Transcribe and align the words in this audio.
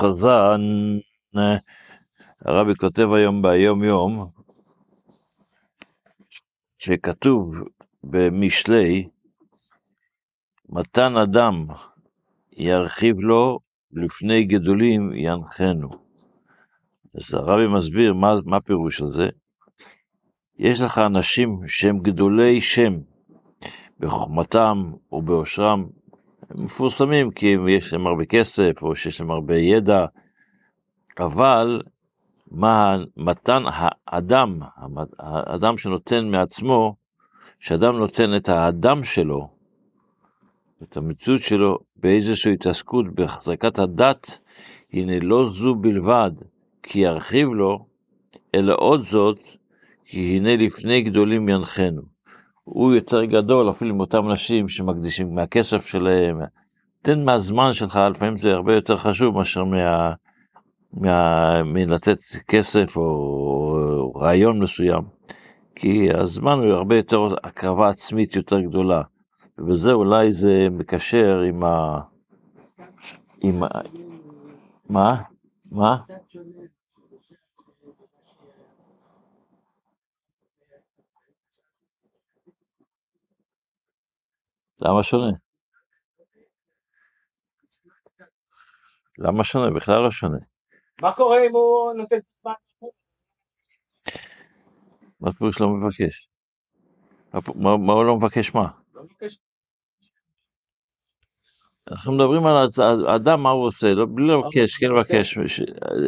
חזן, 0.00 0.60
הרבי 2.44 2.74
כותב 2.74 3.08
היום 3.12 3.42
ביום 3.42 3.84
יום, 3.84 4.26
שכתוב 6.78 7.54
במשלי, 8.04 9.08
מתן 10.68 11.16
אדם 11.16 11.66
ירחיב 12.52 13.20
לו, 13.20 13.58
לפני 13.92 14.44
גדולים 14.44 15.12
ינחנו. 15.14 15.88
אז 17.14 17.34
הרבי 17.34 17.66
מסביר 17.66 18.14
מה, 18.14 18.34
מה 18.44 18.56
הפירוש 18.56 19.00
הזה. 19.00 19.28
יש 20.58 20.80
לך 20.80 20.98
אנשים 20.98 21.60
שהם 21.66 21.98
גדולי 21.98 22.60
שם 22.60 22.98
בחוכמתם 23.98 24.92
או 25.12 25.22
בעושרם, 25.22 25.80
הם 25.80 25.88
מפורסמים 26.58 27.30
כי 27.30 27.56
יש 27.68 27.92
להם 27.92 28.06
הרבה 28.06 28.24
כסף 28.24 28.82
או 28.82 28.96
שיש 28.96 29.20
להם 29.20 29.30
הרבה 29.30 29.56
ידע, 29.56 30.06
אבל 31.18 31.82
מה 32.50 32.96
מתן 33.16 33.62
האדם, 33.66 34.58
האדם 35.18 35.78
שנותן 35.78 36.28
מעצמו, 36.28 36.94
שאדם 37.60 37.96
נותן 37.96 38.36
את 38.36 38.48
האדם 38.48 39.04
שלו, 39.04 39.48
את 40.82 40.96
המציאות 40.96 41.40
שלו, 41.40 41.78
באיזושהי 41.96 42.52
התעסקות 42.52 43.14
בהחזקת 43.14 43.78
הדת, 43.78 44.38
הנה 44.92 45.18
לא 45.20 45.44
זו 45.44 45.74
בלבד, 45.74 46.30
כי 46.82 46.98
ירחיב 46.98 47.48
לו, 47.48 47.86
אלא 48.54 48.74
עוד 48.78 49.00
זאת, 49.00 49.38
כי 50.04 50.36
הנה 50.36 50.56
לפני 50.56 51.02
גדולים 51.02 51.48
ינחנו. 51.48 52.02
הוא 52.72 52.94
יותר 52.94 53.24
גדול 53.24 53.70
אפילו 53.70 53.94
מאותם 53.94 54.28
נשים 54.28 54.68
שמקדישים 54.68 55.34
מהכסף 55.34 55.86
שלהם. 55.86 56.40
תן 57.02 57.24
מהזמן 57.24 57.72
שלך, 57.72 58.00
לפעמים 58.10 58.36
זה 58.36 58.52
הרבה 58.52 58.74
יותר 58.74 58.96
חשוב 58.96 59.34
מאשר 59.34 59.64
מה, 59.64 60.12
מה, 60.92 61.62
מלתת 61.62 62.18
כסף 62.48 62.96
או 62.96 64.12
רעיון 64.16 64.58
מסוים. 64.58 65.02
כי 65.74 66.08
הזמן 66.14 66.58
הוא 66.58 66.72
הרבה 66.72 66.96
יותר 66.96 67.28
הקרבה 67.44 67.88
עצמית 67.88 68.36
יותר 68.36 68.60
גדולה. 68.60 69.02
וזה 69.68 69.92
אולי 69.92 70.32
זה 70.32 70.68
מקשר 70.70 71.40
עם 71.40 71.64
ה... 71.64 72.00
עם 73.40 73.62
ה... 73.62 73.68
מה? 74.90 75.16
מה? 75.72 75.96
למה 84.82 85.02
שונה? 85.02 85.32
למה 89.18 89.44
שונה? 89.44 89.70
בכלל 89.70 90.02
לא 90.02 90.10
שונה. 90.10 90.38
מה 91.02 91.12
קורה 91.12 91.46
אם 91.46 91.52
הוא 91.52 91.92
נותן... 91.92 92.18
מה 95.20 95.32
פירוש 95.32 95.60
לא 95.60 95.68
מבקש? 95.68 96.28
מה 97.54 97.92
הוא 97.92 98.04
לא 98.04 98.16
מבקש 98.16 98.54
מה? 98.54 98.68
לא 98.94 99.02
מבקש. 99.02 99.38
אנחנו 101.90 102.12
מדברים 102.12 102.46
על 102.46 102.68
האדם, 103.08 103.42
מה 103.42 103.50
הוא 103.50 103.66
עושה, 103.66 103.94
לא, 103.94 104.06
בלי 104.14 104.28
לבקש, 104.28 104.76
כן 104.76 104.86
לבקש, 104.86 105.38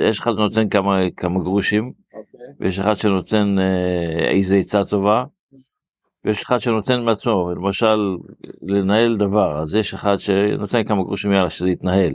יש 0.09 0.19
אחד 0.19 0.31
שנותן 0.33 0.69
כמה, 0.69 0.99
כמה 1.17 1.41
גרושים, 1.41 1.93
אוקיי. 2.15 2.41
ויש 2.61 2.79
אחד 2.79 2.95
שנותן 2.95 3.59
אה, 3.59 4.31
איזה 4.31 4.57
עצה 4.57 4.85
טובה, 4.85 5.25
ויש 6.25 6.43
אחד 6.43 6.59
שנותן 6.59 7.01
מעצמו, 7.01 7.51
למשל 7.55 7.99
לנהל 8.63 9.17
דבר, 9.17 9.63
אז 9.63 9.75
יש 9.75 9.95
אחד 9.95 10.17
שנותן 10.19 10.85
כמה 10.85 11.03
גרושים 11.03 11.33
יאללה 11.33 11.51
שזה 11.51 11.71
יתנהל, 11.71 12.15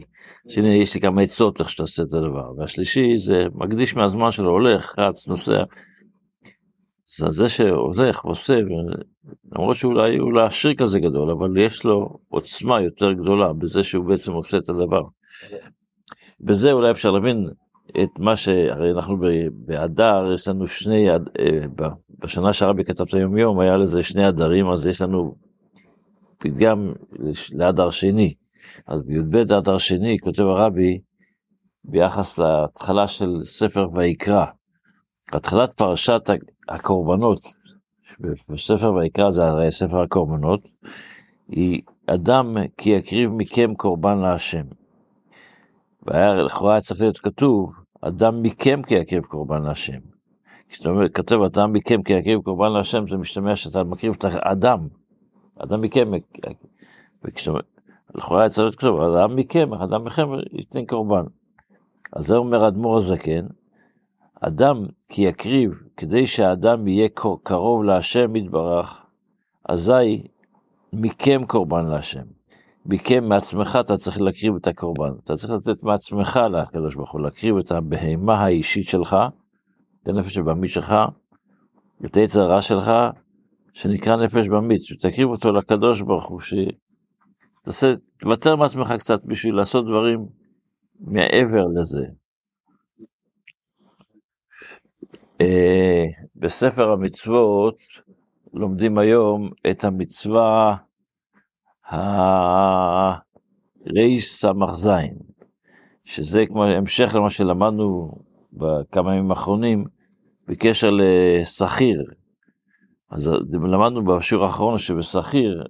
שהנה 0.49 0.75
יש 0.75 0.95
לי 0.95 1.01
כמה 1.01 1.21
עצות 1.21 1.59
איך 1.59 1.69
שתעשה 1.69 2.03
את 2.03 2.13
הדבר, 2.13 2.51
והשלישי 2.57 3.17
זה 3.17 3.45
מקדיש 3.53 3.95
מהזמן 3.95 4.31
שלו, 4.31 4.49
הולך, 4.49 4.99
רץ, 4.99 5.27
נוסע, 5.27 5.63
זה 7.17 7.29
זה 7.29 7.49
שהולך 7.49 8.25
ועושה, 8.25 8.59
למרות 9.51 9.75
שאולי 9.75 10.17
הוא 10.17 10.33
לא 10.33 10.45
עשיר 10.45 10.73
כזה 10.77 10.99
גדול, 10.99 11.31
אבל 11.31 11.57
יש 11.57 11.85
לו 11.85 12.19
עוצמה 12.27 12.81
יותר 12.81 13.13
גדולה 13.13 13.53
בזה 13.53 13.83
שהוא 13.83 14.05
בעצם 14.05 14.33
עושה 14.33 14.57
את 14.57 14.69
הדבר. 14.69 15.01
בזה 16.41 16.71
אולי 16.71 16.91
אפשר 16.91 17.11
להבין 17.11 17.47
את 18.03 18.19
מה 18.19 18.35
שהרי 18.35 18.91
אנחנו 18.91 19.17
באדר, 19.51 20.31
יש 20.33 20.47
לנו 20.47 20.67
שני, 20.67 21.09
אה, 21.09 21.15
בשנה 22.19 22.53
שהרבי 22.53 22.83
כתב 22.83 23.03
את 23.07 23.13
היום 23.13 23.37
יום, 23.37 23.59
היה 23.59 23.77
לזה 23.77 24.03
שני 24.03 24.29
אדרים, 24.29 24.69
אז 24.69 24.87
יש 24.87 25.01
לנו 25.01 25.35
פתגם 26.37 26.93
לאדר 27.53 27.89
שני. 27.89 28.33
אז 28.87 29.03
בי"ב 29.03 29.35
אדר 29.35 29.77
שני 29.77 30.17
כותב 30.19 30.43
הרבי 30.43 30.99
ביחס 31.83 32.37
להתחלה 32.37 33.07
של 33.07 33.43
ספר 33.43 33.87
ויקרא. 33.93 34.45
התחלת 35.31 35.73
פרשת 35.73 36.21
הקורבנות, 36.69 37.39
בספר 38.49 38.93
ויקרא 38.93 39.29
זה 39.29 39.43
הרי 39.43 39.71
ספר 39.71 40.01
הקורבנות, 40.01 40.67
היא 41.47 41.81
אדם 42.07 42.55
כי 42.77 42.89
יקריב 42.89 43.31
מכם 43.31 43.75
קורבן 43.75 44.17
להשם. 44.17 44.65
והיה 46.03 46.35
לכאורה 46.35 46.81
צריך 46.81 47.01
להיות 47.01 47.17
כתוב, 47.17 47.73
אדם 48.01 48.41
מכם 48.41 48.81
כי 48.87 48.95
יקריב 48.95 49.23
קורבן 49.23 49.63
להשם. 49.63 50.16
כשאתה 50.69 50.89
אומר, 50.89 51.09
כתב 51.09 51.41
אדם 51.41 51.73
מכם 51.73 52.03
כי 52.03 52.13
יקריב 52.13 52.41
קורבן 52.41 52.71
להשם, 52.71 53.07
זה 53.07 53.17
משתמע 53.17 53.55
שאתה 53.55 53.83
מקריב 53.83 54.13
את 54.17 54.25
האדם. 54.25 54.87
אדם 55.57 55.83
וכשאתה 57.23 57.57
לכאורה 58.15 58.49
צריך 58.49 58.59
להיות 58.59 58.75
כתוב, 58.75 59.01
אדם 59.01 59.35
מכם, 59.35 59.73
אדם 59.73 60.05
מכם 60.05 60.27
ייתן 60.53 60.85
קורבן. 60.85 61.23
אז 62.13 62.27
זה 62.27 62.35
אומר 62.35 62.67
אדמו"ר 62.67 62.97
הזקן, 62.97 63.45
אדם 64.41 64.85
כי 65.09 65.21
יקריב 65.21 65.83
כדי 65.97 66.27
שהאדם 66.27 66.87
יהיה 66.87 67.09
קרוב 67.43 67.83
להשם 67.83 68.35
יתברך, 68.35 68.97
אזי 69.65 70.23
מכם 70.93 71.41
קורבן 71.47 71.85
להשם. 71.85 72.23
מכם, 72.85 73.29
מעצמך 73.29 73.77
אתה 73.79 73.97
צריך 73.97 74.21
להקריב 74.21 74.55
את 74.55 74.67
הקורבן. 74.67 75.11
אתה 75.23 75.35
צריך 75.35 75.53
לתת 75.53 75.83
מעצמך 75.83 76.39
לקדוש 76.51 76.95
ברוך 76.95 77.11
הוא, 77.11 77.21
להקריב 77.21 77.57
את 77.57 77.71
הבהמה 77.71 78.43
האישית 78.43 78.87
שלך, 78.87 79.15
את 80.07 80.11
הנפש 80.11 80.37
הבמית 80.37 80.71
שלך, 80.71 80.95
את 82.05 82.17
העץ 82.17 82.37
הרע 82.37 82.61
שלך, 82.61 82.91
שנקרא 83.73 84.15
נפש 84.15 84.47
במית, 84.47 84.81
ותקריב 84.91 85.29
אותו 85.29 85.51
לקדוש 85.51 86.01
ברוך 86.01 86.27
הוא, 86.27 86.41
שתעשה, 86.41 87.93
תוותר 88.19 88.55
מעצמך 88.55 88.93
קצת 88.99 89.23
בשביל 89.23 89.55
לעשות 89.55 89.85
דברים 89.85 90.25
מעבר 90.99 91.63
לזה. 91.75 92.05
אה, 95.41 96.05
בספר 96.35 96.91
המצוות 96.91 97.75
לומדים 98.53 98.97
היום 98.97 99.49
את 99.71 99.83
המצווה 99.83 100.77
ס"ז, 104.19 104.89
שזה 106.05 106.45
כמו 106.45 106.63
המשך 106.63 107.15
למה 107.15 107.29
שלמדנו 107.29 108.11
בכמה 108.53 109.15
ימים 109.15 109.31
האחרונים 109.31 109.96
בקשר 110.47 110.89
לשכיר. 110.91 112.03
אז 113.11 113.31
למדנו 113.51 114.03
בשיעור 114.03 114.45
האחרון 114.45 114.77
שבשכיר 114.77 115.63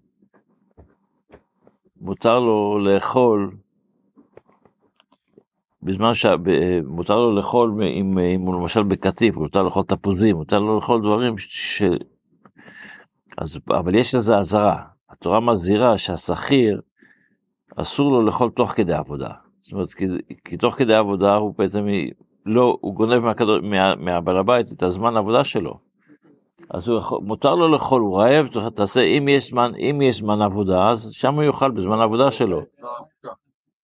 מותר 2.02 2.40
לו 2.40 2.80
לאכול 2.80 3.52
בזמן 5.84 6.14
שמותר 6.14 7.20
לו 7.20 7.36
לאכול, 7.36 7.84
אם, 7.84 8.20
אם 8.20 8.42
הוא 8.42 8.62
למשל 8.62 8.84
בקטיף, 8.84 9.36
מותר 9.36 9.64
לאכול 9.64 9.84
תפוזים, 9.84 10.36
מותר 10.36 10.60
לו 10.60 10.76
לאכול 10.76 11.02
דברים 11.02 11.38
ש... 11.38 11.82
אז, 13.38 13.60
אבל 13.70 13.96
יש 13.96 14.16
לזה 14.16 14.38
אזהרה, 14.38 14.84
התורה 15.10 15.40
מזהירה 15.40 15.98
שהשכיר, 15.98 16.82
אסור 17.76 18.12
לו 18.12 18.22
לאכול 18.26 18.50
תוך 18.50 18.72
כדי 18.72 18.94
עבודה. 18.94 19.32
זאת 19.62 19.74
אומרת, 19.74 19.94
כי, 19.94 20.06
כי 20.46 20.58
תוך 20.58 20.76
כדי 20.76 20.96
עבודה 20.96 21.36
הוא 21.36 21.54
בעצם, 21.58 21.86
לא, 22.48 22.78
הוא 22.82 22.96
גונב 22.96 23.20
מהכדור, 23.20 23.60
מה, 23.62 23.96
מהבעל 23.96 24.38
הבית 24.38 24.72
את 24.72 24.84
הזמן 24.84 25.16
העבודה 25.16 25.44
שלו. 25.44 25.80
אז 26.70 26.90
הוא 26.90 26.98
יכול, 26.98 27.20
מותר 27.22 27.56
לו 27.56 27.68
לאכול, 27.72 28.02
הוא 28.02 28.20
רעב, 28.20 28.48
תעשה, 28.76 29.02
אם 29.02 29.28
יש 29.28 29.50
זמן, 29.50 29.72
אם 29.76 30.02
יש 30.02 30.18
זמן 30.18 30.42
עבודה, 30.42 30.90
אז 30.90 31.10
שם 31.12 31.36
הוא 31.36 31.44
יאכל 31.44 31.72
בזמן 31.72 32.00
העבודה 32.00 32.32
שלו. 32.32 32.62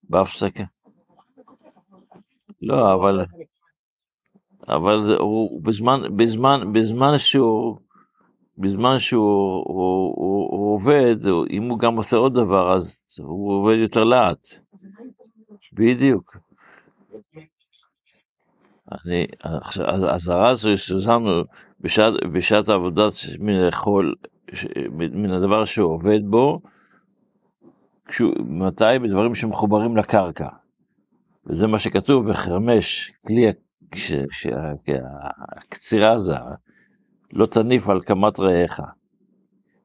בהפסקה. 0.09 0.63
לא, 2.61 2.93
אבל, 2.93 3.25
אבל 4.67 5.15
הוא 5.19 5.61
בזמן, 5.63 6.01
בזמן, 6.17 6.73
בזמן 6.73 7.17
שהוא, 7.17 7.77
בזמן 8.57 8.99
שהוא 8.99 9.63
הוא, 9.65 10.13
הוא, 10.15 10.49
הוא 10.51 10.73
עובד, 10.73 11.15
אם 11.49 11.63
הוא 11.69 11.79
גם 11.79 11.95
עושה 11.95 12.17
עוד 12.17 12.33
דבר, 12.33 12.75
אז 12.75 12.95
הוא 13.19 13.53
עובד 13.53 13.75
יותר 13.77 14.03
לאט. 14.03 14.47
בדיוק. 15.73 16.37
אני, 19.05 19.25
האזהרה 19.85 20.49
הזו 20.49 20.77
ששמנו 20.77 21.43
בשעת, 21.81 22.13
בשעת 22.33 22.69
העבודה 22.69 23.07
מן 23.39 23.53
לאכול, 23.53 24.15
מן 24.91 25.31
הדבר 25.31 25.65
שהוא 25.65 25.93
עובד 25.93 26.19
בו, 26.23 26.61
כשהוא, 28.07 28.31
מתי? 28.45 28.99
בדברים 29.03 29.35
שמחוברים 29.35 29.97
לקרקע. 29.97 30.47
וזה 31.47 31.67
מה 31.67 31.79
שכתוב, 31.79 32.27
וחרמש, 32.27 33.11
כלי 33.27 33.51
הקצירה 35.57 36.11
הזה, 36.11 36.35
לא 37.33 37.45
תניף 37.45 37.89
על 37.89 38.01
קמת 38.01 38.39
רעיך. 38.39 38.81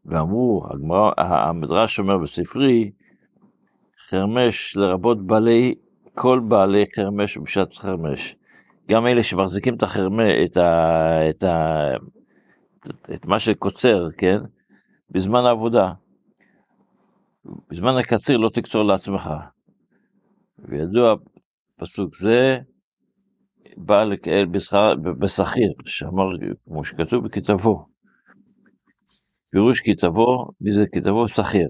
ואמרו, 0.05 0.67
הגמרא, 0.71 1.13
המדרש 1.17 1.99
אומר 1.99 2.19
בספרי, 2.19 2.91
חרמש 4.09 4.77
לרבות 4.77 5.27
בעלי, 5.27 5.75
כל 6.15 6.41
בעלי 6.49 6.85
חרמש 6.97 7.39
בשעת 7.39 7.75
חרמש. 7.75 8.37
גם 8.91 9.07
אלה 9.07 9.23
שמחזיקים 9.23 9.75
את 9.75 9.83
החרמש, 9.83 10.31
את, 10.45 10.57
ה, 10.57 11.31
את, 11.31 11.43
ה, 11.43 11.91
את 13.15 13.27
מה 13.27 13.39
שקוצר, 13.39 14.09
כן? 14.19 14.39
בזמן 15.11 15.45
העבודה. 15.45 15.93
בזמן 17.71 17.97
הקציר 17.97 18.37
לא 18.37 18.49
תקצור 18.55 18.83
לעצמך. 18.83 19.31
וידוע 20.59 21.15
פסוק 21.79 22.17
זה, 22.17 22.59
בא 23.77 24.05
לקהל 24.05 24.47
בשכיר, 25.21 25.73
שאמר, 25.87 26.25
כמו 26.65 26.85
שכתוב 26.85 27.25
בכתבו. 27.25 27.87
פירוש 29.51 29.81
כתבו, 29.81 30.49
מי 30.61 30.73
זה 30.73 30.85
כתבו? 30.93 31.29
שכיר. 31.29 31.69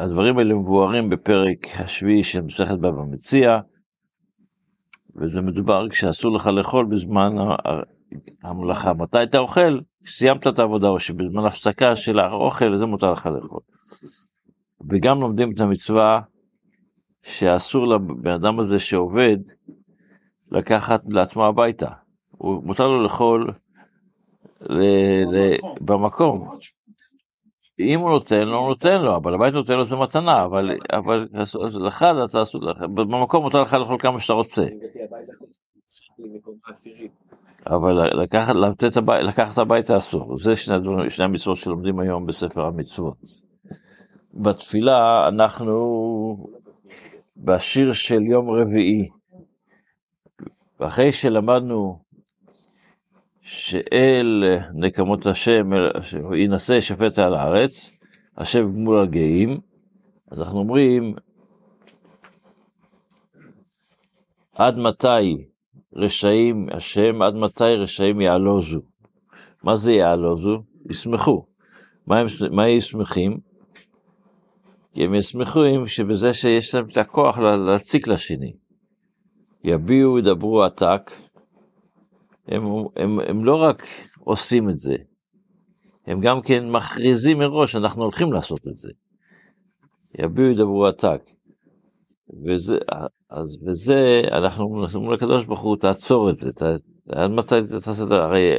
והדברים 0.00 0.38
האלה 0.38 0.54
מבוארים 0.54 1.10
בפרק 1.10 1.66
השביעי 1.78 2.22
של 2.22 2.40
מסכת 2.40 2.78
בבא 2.78 3.02
מציע, 3.10 3.58
וזה 5.16 5.42
מדובר 5.42 5.88
כשאסור 5.88 6.34
לך 6.34 6.46
לאכול 6.46 6.86
בזמן 6.86 7.32
המלאכה. 8.42 8.94
מתי 8.94 9.22
אתה 9.22 9.38
אוכל? 9.38 9.78
סיימת 10.06 10.46
את 10.46 10.58
העבודה, 10.58 10.88
או 10.88 11.00
שבזמן 11.00 11.44
הפסקה 11.44 11.96
של 11.96 12.18
האוכל, 12.18 12.76
זה 12.76 12.86
מותר 12.86 13.12
לך 13.12 13.26
לאכול. 13.26 13.60
וגם 14.90 15.20
לומדים 15.20 15.50
את 15.50 15.60
המצווה 15.60 16.20
שאסור 17.22 17.86
לבן 17.86 18.30
אדם 18.30 18.58
הזה 18.58 18.78
שעובד 18.78 19.38
לקחת 20.52 21.02
לעצמו 21.08 21.46
הביתה. 21.46 21.90
הוא 22.30 22.64
מותר 22.64 22.88
לו 22.88 23.02
לאכול 23.02 23.52
ל, 24.60 24.82
ל, 25.36 25.56
במקום. 25.80 26.58
אם 27.80 28.00
הוא 28.00 28.10
נותן 28.10 28.48
לו, 28.48 28.58
הוא 28.58 28.68
נותן 28.68 29.02
לו, 29.02 29.16
אבל 29.16 29.34
הבית 29.34 29.54
נותן 29.54 29.74
לו 29.76 29.84
זה 29.84 29.96
מתנה, 29.96 30.44
אבל, 30.44 30.70
אבל 30.92 31.28
לך 31.80 32.02
אתה 32.24 32.42
אסור, 32.42 32.72
במקום 32.94 33.42
מותר 33.42 33.62
לך 33.62 33.74
לאכול 33.74 33.98
כמה 33.98 34.20
שאתה 34.20 34.32
רוצה. 34.32 34.64
אבל 37.66 38.22
לקחת, 38.22 38.54
לתת 38.54 38.96
הבית, 38.96 39.24
לקחת 39.24 39.58
הביתה 39.58 39.96
אסור, 39.96 40.36
זה 40.36 40.56
שני 40.56 40.74
הדברים, 40.74 41.10
שני 41.10 41.24
המצוות 41.24 41.56
שלומדים 41.56 42.00
היום 42.00 42.26
בספר 42.26 42.66
המצוות. 42.66 43.16
בתפילה 44.34 45.28
אנחנו 45.28 45.76
בשיר 47.36 47.92
של 47.92 48.22
יום 48.22 48.50
רביעי, 48.50 49.08
ואחרי 50.80 51.12
שלמדנו 51.12 51.98
שאל 53.42 54.44
נקמות 54.74 55.26
השם, 55.26 55.70
יינשא 56.34 56.80
שפט 56.80 57.18
על 57.18 57.34
הארץ, 57.34 57.92
השב 58.36 58.66
גמול 58.74 58.98
הגאים, 58.98 59.60
אז 60.30 60.40
אנחנו 60.40 60.58
אומרים, 60.58 61.14
עד 64.54 64.78
מתי 64.78 65.44
רשעים 65.94 66.66
השם, 66.72 67.22
עד 67.22 67.34
מתי 67.34 67.74
רשעים 67.76 68.20
יעלוזו? 68.20 68.80
מה 69.62 69.76
זה 69.76 69.92
יעלוזו? 69.92 70.62
ישמחו. 70.90 71.44
מה 72.06 72.18
הם, 72.18 72.26
מה 72.50 72.64
הם 72.64 72.80
שמחים? 72.80 73.38
כי 74.94 75.04
הם 75.04 75.14
ישמחו 75.14 75.60
שבזה 75.86 76.32
שיש 76.32 76.74
להם 76.74 76.86
את 76.92 76.96
הכוח 76.96 77.38
להציק 77.38 78.08
לשני. 78.08 78.52
יביעו, 79.64 80.18
ידברו 80.18 80.62
עתק, 80.62 81.10
הם, 82.50 82.62
הם, 82.96 83.20
הם 83.20 83.44
לא 83.44 83.56
רק 83.56 83.86
עושים 84.18 84.70
את 84.70 84.78
זה, 84.78 84.96
הם 86.06 86.20
גם 86.20 86.42
כן 86.42 86.70
מכריזים 86.70 87.38
מראש, 87.38 87.76
אנחנו 87.76 88.02
הולכים 88.02 88.32
לעשות 88.32 88.68
את 88.68 88.74
זה. 88.74 88.90
יביעו 90.18 90.50
ידברו 90.50 90.86
עתק. 90.86 91.22
וזה, 92.44 92.78
אז 93.30 93.58
בזה 93.64 94.22
אנחנו 94.32 94.64
אומרים 94.94 95.12
לקדוש 95.12 95.44
ברוך 95.44 95.60
הוא, 95.60 95.76
תעצור 95.76 96.30
את 96.30 96.36
זה, 96.36 96.52
ת, 96.52 96.62
עד 97.08 97.30
מתי 97.30 97.54
תעשה 97.84 98.02
את 98.02 98.08
זה? 98.08 98.14
הרי 98.14 98.50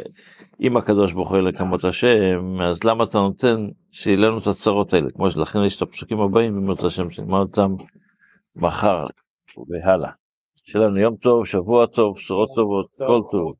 אם 0.61 0.77
הקדוש 0.77 1.13
ברוך 1.13 1.29
הוא 1.29 1.37
אלה 1.37 1.51
כמות 1.51 1.83
השם, 1.83 2.61
אז 2.61 2.83
למה 2.83 3.03
אתה 3.03 3.17
נותן 3.17 3.67
שיהיה 3.91 4.17
לנו 4.17 4.37
את 4.37 4.47
הצרות 4.47 4.93
האלה? 4.93 5.11
כמו 5.11 5.31
שלכן 5.31 5.63
יש 5.63 5.77
את 5.77 5.81
הפסוקים 5.81 6.19
הבאים 6.19 6.55
במות 6.55 6.83
השם, 6.83 7.11
שנלמד 7.11 7.39
אותם 7.39 7.75
מחר 8.55 9.05
והלאה. 9.69 10.11
שיהיה 10.63 10.85
לנו 10.85 10.97
יום 10.97 11.15
טוב, 11.15 11.45
שבוע 11.45 11.85
טוב, 11.85 12.15
בשורות 12.15 12.49
טובות, 12.55 12.87
כל 12.97 13.21
טוב. 13.31 13.53